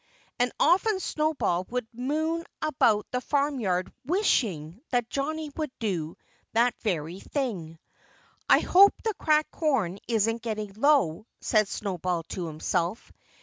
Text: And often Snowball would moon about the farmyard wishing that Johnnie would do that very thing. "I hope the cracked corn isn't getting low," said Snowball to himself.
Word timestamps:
And 0.39 0.51
often 0.59 0.99
Snowball 0.99 1.67
would 1.69 1.85
moon 1.93 2.43
about 2.59 3.05
the 3.11 3.21
farmyard 3.21 3.93
wishing 4.03 4.81
that 4.89 5.11
Johnnie 5.11 5.51
would 5.57 5.69
do 5.77 6.17
that 6.53 6.73
very 6.79 7.19
thing. 7.19 7.77
"I 8.49 8.61
hope 8.61 8.95
the 9.03 9.13
cracked 9.13 9.51
corn 9.51 9.99
isn't 10.07 10.41
getting 10.41 10.73
low," 10.73 11.27
said 11.39 11.67
Snowball 11.67 12.23
to 12.29 12.47
himself. 12.47 13.11